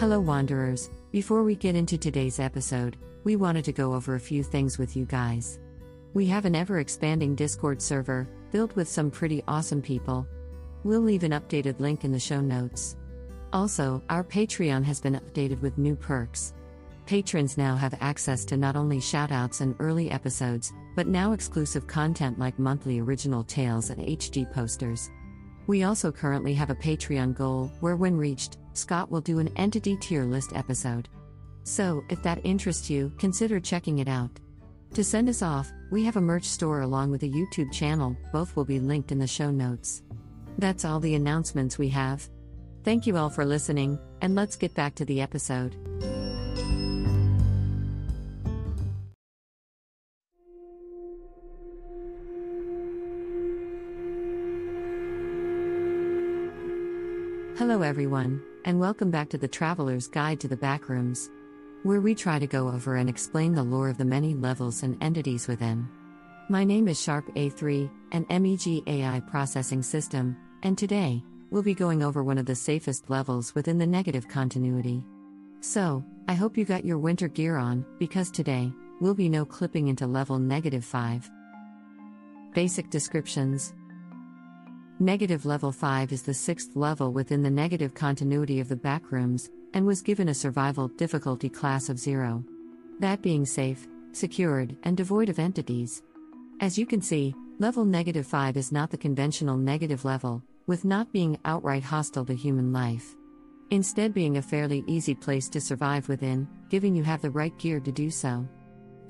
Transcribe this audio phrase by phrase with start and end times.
[0.00, 0.88] Hello, Wanderers.
[1.12, 4.96] Before we get into today's episode, we wanted to go over a few things with
[4.96, 5.58] you guys.
[6.14, 10.26] We have an ever expanding Discord server, built with some pretty awesome people.
[10.84, 12.96] We'll leave an updated link in the show notes.
[13.52, 16.54] Also, our Patreon has been updated with new perks.
[17.04, 22.38] Patrons now have access to not only shoutouts and early episodes, but now exclusive content
[22.38, 25.10] like monthly original tales and HG posters.
[25.66, 29.96] We also currently have a Patreon goal where, when reached, Scott will do an entity
[29.96, 31.08] tier list episode.
[31.64, 34.30] So, if that interests you, consider checking it out.
[34.94, 38.56] To send us off, we have a merch store along with a YouTube channel, both
[38.56, 40.02] will be linked in the show notes.
[40.58, 42.28] That's all the announcements we have.
[42.82, 45.76] Thank you all for listening, and let's get back to the episode.
[57.58, 61.30] Hello, everyone, and welcome back to the Traveler's Guide to the Backrooms,
[61.82, 65.02] where we try to go over and explain the lore of the many levels and
[65.02, 65.88] entities within.
[66.50, 72.02] My name is Sharp A3, an MEG AI processing system, and today, we'll be going
[72.02, 75.02] over one of the safest levels within the negative continuity.
[75.60, 79.88] So, I hope you got your winter gear on, because today, we'll be no clipping
[79.88, 81.30] into level negative 5.
[82.52, 83.72] Basic descriptions
[85.02, 89.86] Negative level 5 is the sixth level within the negative continuity of the backrooms, and
[89.86, 92.44] was given a survival difficulty class of 0.
[92.98, 96.02] That being safe, secured, and devoid of entities.
[96.60, 101.10] As you can see, level negative 5 is not the conventional negative level, with not
[101.14, 103.16] being outright hostile to human life.
[103.70, 107.80] Instead, being a fairly easy place to survive within, giving you have the right gear
[107.80, 108.46] to do so.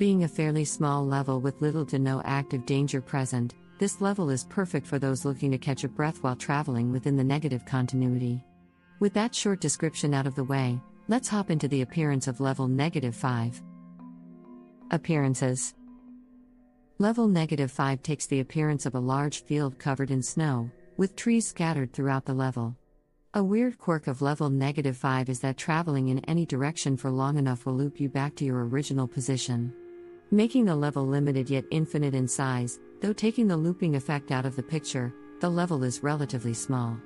[0.00, 4.44] Being a fairly small level with little to no active danger present, this level is
[4.44, 8.42] perfect for those looking to catch a breath while traveling within the negative continuity.
[8.98, 12.66] With that short description out of the way, let's hop into the appearance of level
[12.66, 13.60] negative 5.
[14.90, 15.74] Appearances
[16.96, 21.46] Level negative 5 takes the appearance of a large field covered in snow, with trees
[21.46, 22.74] scattered throughout the level.
[23.34, 27.36] A weird quirk of level negative 5 is that traveling in any direction for long
[27.36, 29.74] enough will loop you back to your original position.
[30.30, 34.56] Making the level limited yet infinite in size, Though taking the looping effect out of
[34.56, 36.98] the picture, the level is relatively small.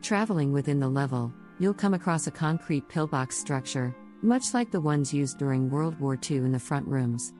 [0.00, 5.12] Traveling within the level, you'll come across a concrete pillbox structure, much like the ones
[5.12, 7.32] used during World War II in the front rooms.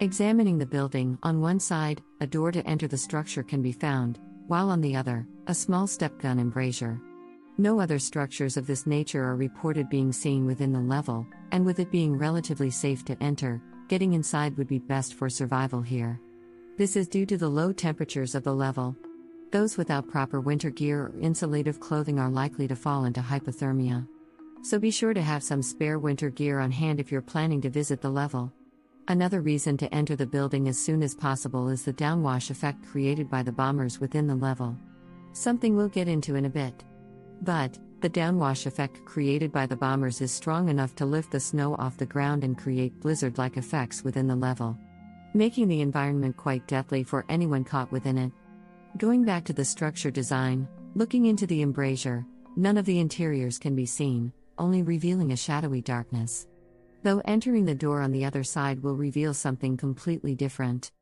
[0.00, 4.18] Examining the building, on one side, a door to enter the structure can be found,
[4.48, 7.00] while on the other, a small step gun embrasure.
[7.56, 11.78] No other structures of this nature are reported being seen within the level, and with
[11.78, 16.20] it being relatively safe to enter, getting inside would be best for survival here.
[16.76, 18.96] This is due to the low temperatures of the level.
[19.52, 24.08] Those without proper winter gear or insulative clothing are likely to fall into hypothermia.
[24.62, 27.70] So be sure to have some spare winter gear on hand if you're planning to
[27.70, 28.52] visit the level.
[29.06, 33.30] Another reason to enter the building as soon as possible is the downwash effect created
[33.30, 34.76] by the bombers within the level.
[35.32, 36.82] Something we'll get into in a bit.
[37.42, 41.74] But, the downwash effect created by the bombers is strong enough to lift the snow
[41.76, 44.78] off the ground and create blizzard like effects within the level
[45.34, 48.32] making the environment quite deathly for anyone caught within it.
[48.96, 52.24] Going back to the structure design, looking into the embrasure,
[52.56, 56.46] none of the interiors can be seen, only revealing a shadowy darkness.
[57.02, 60.92] Though entering the door on the other side will reveal something completely different.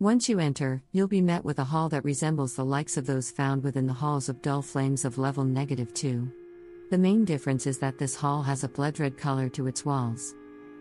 [0.00, 3.30] Once you enter, you'll be met with a hall that resembles the likes of those
[3.30, 6.30] found within the halls of dull flames of level negative 2.
[6.90, 10.34] The main difference is that this hall has a blood red color to its walls.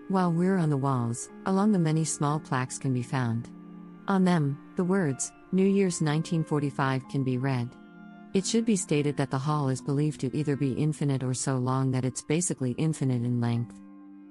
[0.07, 3.49] While we're on the walls, along the many small plaques can be found.
[4.07, 7.69] On them, the words, New Year's 1945 can be read.
[8.33, 11.57] It should be stated that the hall is believed to either be infinite or so
[11.57, 13.77] long that it's basically infinite in length.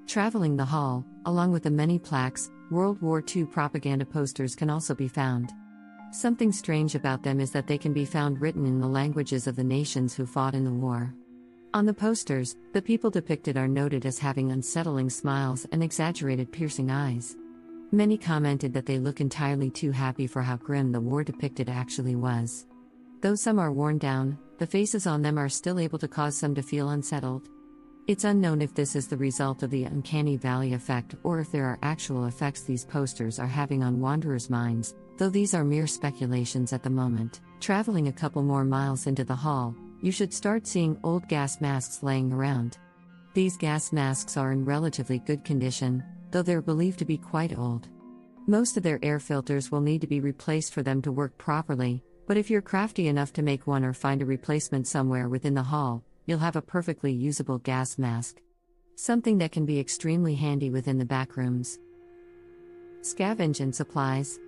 [0.07, 4.95] Traveling the hall, along with the many plaques, World War II propaganda posters can also
[4.95, 5.53] be found.
[6.11, 9.57] Something strange about them is that they can be found written in the languages of
[9.57, 11.15] the nations who fought in the war.
[11.77, 16.91] On the posters, the people depicted are noted as having unsettling smiles and exaggerated piercing
[16.91, 17.37] eyes.
[17.93, 22.17] Many commented that they look entirely too happy for how grim the war depicted actually
[22.17, 22.67] was.
[23.21, 26.55] Though some are worn down, the faces on them are still able to cause some
[26.55, 27.51] to feel unsettled.
[28.07, 31.67] It's unknown if this is the result of the uncanny valley effect or if there
[31.67, 36.73] are actual effects these posters are having on wanderers' minds, though these are mere speculations
[36.73, 37.43] at the moment.
[37.61, 39.77] Traveling a couple more miles into the hall,
[40.07, 42.79] you should start seeing old gas masks laying around.
[43.35, 46.01] These gas masks are in relatively good condition,
[46.31, 47.89] though they're believed to be quite old.
[48.47, 52.05] Most of their air filters will need to be replaced for them to work properly,
[52.29, 55.63] but if you're crafty enough to make one or find a replacement somewhere within the
[55.65, 58.41] hall, you'll have a perfectly usable gas mask.
[58.95, 61.79] something that can be extremely handy within the backrooms.
[63.01, 64.39] Scavenge and supplies.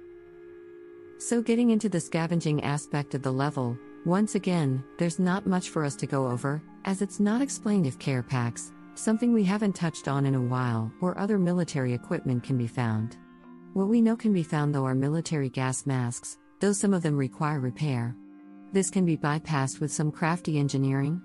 [1.19, 5.85] So, getting into the scavenging aspect of the level, once again, there's not much for
[5.85, 10.09] us to go over, as it's not explained if care packs, something we haven't touched
[10.09, 13.17] on in a while, or other military equipment can be found.
[13.75, 17.17] What we know can be found though are military gas masks, though some of them
[17.17, 18.17] require repair.
[18.73, 21.21] This can be bypassed with some crafty engineering.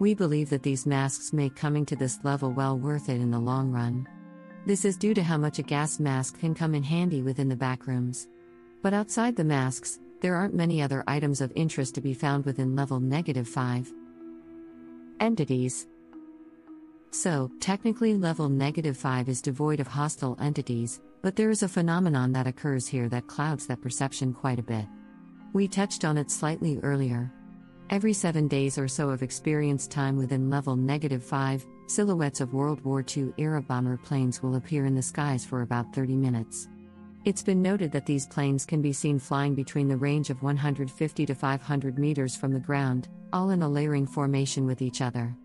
[0.00, 3.38] We believe that these masks make coming to this level well worth it in the
[3.38, 4.06] long run.
[4.66, 7.56] This is due to how much a gas mask can come in handy within the
[7.56, 8.28] backrooms.
[8.82, 12.74] But outside the masks, there aren't many other items of interest to be found within
[12.74, 13.92] level negative 5.
[15.20, 15.86] Entities
[17.10, 22.32] So, technically, level negative 5 is devoid of hostile entities, but there is a phenomenon
[22.32, 24.86] that occurs here that clouds that perception quite a bit.
[25.52, 27.32] We touched on it slightly earlier.
[27.90, 32.84] Every seven days or so of experience time within level negative 5, silhouettes of World
[32.84, 36.68] War II era bomber planes will appear in the skies for about 30 minutes.
[37.24, 41.26] It's been noted that these planes can be seen flying between the range of 150
[41.26, 45.36] to 500 meters from the ground, all in a layering formation with each other.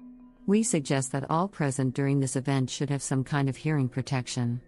[0.46, 4.62] We suggest that all present during this event should have some kind of hearing protection.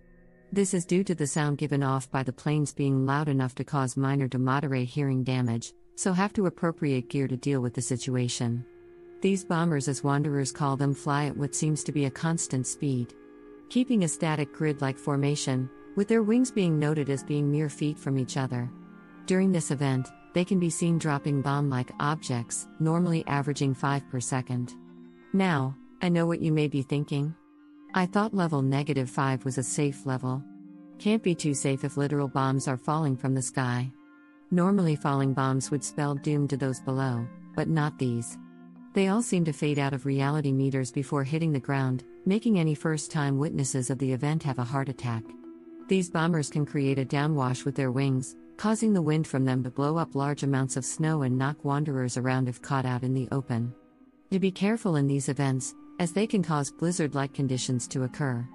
[0.51, 3.63] This is due to the sound given off by the planes being loud enough to
[3.63, 7.81] cause minor to moderate hearing damage, so have to appropriate gear to deal with the
[7.81, 8.65] situation.
[9.21, 13.13] These bombers, as wanderers call them, fly at what seems to be a constant speed.
[13.69, 17.97] Keeping a static grid like formation, with their wings being noted as being mere feet
[17.97, 18.69] from each other.
[19.25, 24.19] During this event, they can be seen dropping bomb like objects, normally averaging 5 per
[24.19, 24.73] second.
[25.33, 27.33] Now, I know what you may be thinking.
[27.93, 30.43] I thought level negative 5 was a safe level.
[30.99, 33.91] Can't be too safe if literal bombs are falling from the sky.
[34.51, 37.25] Normally, falling bombs would spell doom to those below,
[37.55, 38.37] but not these.
[38.93, 42.75] They all seem to fade out of reality meters before hitting the ground, making any
[42.75, 45.23] first time witnesses of the event have a heart attack.
[45.87, 49.69] These bombers can create a downwash with their wings, causing the wind from them to
[49.69, 53.27] blow up large amounts of snow and knock wanderers around if caught out in the
[53.31, 53.73] open.
[54.31, 58.47] To be careful in these events, as they can cause blizzard like conditions to occur.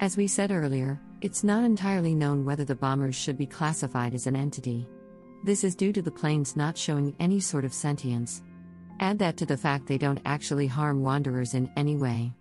[0.00, 4.26] As we said earlier, it's not entirely known whether the bombers should be classified as
[4.26, 4.88] an entity.
[5.44, 8.42] This is due to the planes not showing any sort of sentience.
[9.00, 12.32] Add that to the fact they don't actually harm wanderers in any way.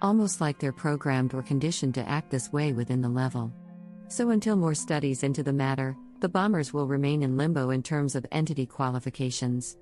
[0.00, 3.52] Almost like they're programmed or conditioned to act this way within the level.
[4.10, 8.16] So, until more studies into the matter, the bombers will remain in limbo in terms
[8.16, 9.76] of entity qualifications.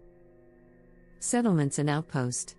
[1.19, 2.55] Settlements and outpost.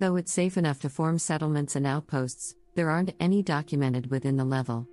[0.00, 4.44] Though it's safe enough to form settlements and outposts, there aren't any documented within the
[4.44, 4.86] level.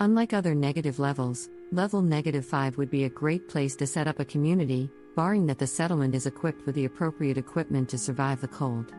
[0.00, 4.20] Unlike other negative levels, level negative 5 would be a great place to set up
[4.20, 8.48] a community, barring that the settlement is equipped with the appropriate equipment to survive the
[8.48, 8.92] cold.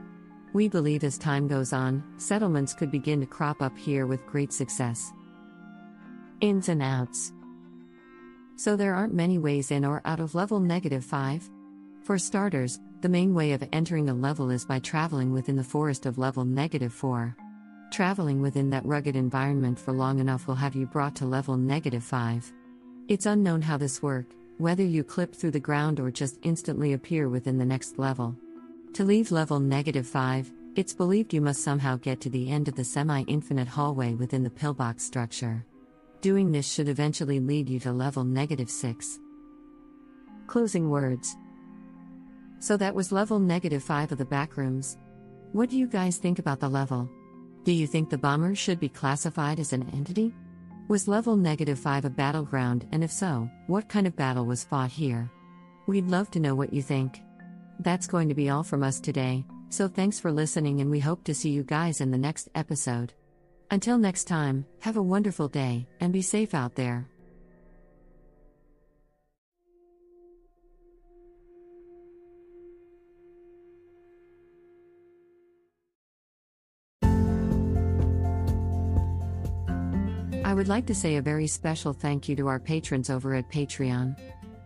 [0.53, 4.51] We believe as time goes on, settlements could begin to crop up here with great
[4.51, 5.13] success.
[6.41, 7.33] Ins and outs.
[8.55, 11.47] So there aren't many ways in or out of level negative 5.
[12.01, 16.07] For starters, the main way of entering a level is by traveling within the forest
[16.07, 17.35] of level negative 4.
[17.91, 22.03] Traveling within that rugged environment for long enough will have you brought to level negative
[22.03, 22.51] 5.
[23.07, 24.25] It's unknown how this work,
[24.57, 28.35] whether you clip through the ground or just instantly appear within the next level.
[28.93, 32.75] To leave level negative 5, it's believed you must somehow get to the end of
[32.75, 35.65] the semi infinite hallway within the pillbox structure.
[36.21, 39.19] Doing this should eventually lead you to level negative 6.
[40.45, 41.35] Closing words.
[42.59, 44.97] So that was level negative 5 of the backrooms.
[45.51, 47.09] What do you guys think about the level?
[47.63, 50.31] Do you think the bomber should be classified as an entity?
[50.89, 54.91] Was level negative 5 a battleground, and if so, what kind of battle was fought
[54.91, 55.31] here?
[55.87, 57.19] We'd love to know what you think.
[57.79, 61.23] That's going to be all from us today, so thanks for listening, and we hope
[61.23, 63.13] to see you guys in the next episode.
[63.71, 67.07] Until next time, have a wonderful day, and be safe out there.
[80.43, 83.49] I would like to say a very special thank you to our patrons over at
[83.49, 84.17] Patreon.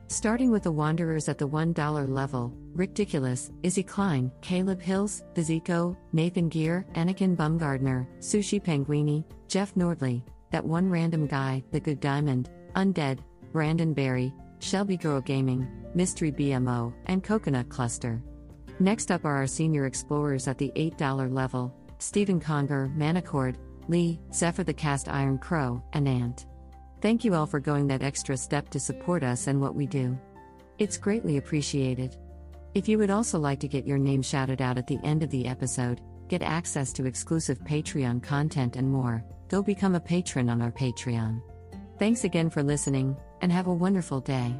[0.07, 6.47] Starting with the Wanderers at the $1 level, Ridiculous, Izzy Klein, Caleb Hills, Vizico, Nathan
[6.47, 10.21] Gear, Anakin Bumgardner, Sushi Penguini, Jeff Nordley,
[10.51, 13.19] That One Random Guy, The Good Diamond, Undead,
[13.51, 18.21] Brandon Berry, Shelby Girl Gaming, Mystery BMO, and Coconut Cluster.
[18.79, 23.55] Next up are our senior explorers at the $8 level Stephen Conger, Manicord,
[23.87, 26.45] Lee, Zephyr the Cast Iron Crow, and Ant.
[27.01, 30.17] Thank you all for going that extra step to support us and what we do.
[30.79, 32.17] It's greatly appreciated.
[32.73, 35.29] If you would also like to get your name shouted out at the end of
[35.29, 40.61] the episode, get access to exclusive Patreon content and more, go become a patron on
[40.61, 41.41] our Patreon.
[41.99, 44.53] Thanks again for listening, and have a wonderful day.